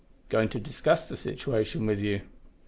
[0.29, 2.21] "Going to discuss the situation with you."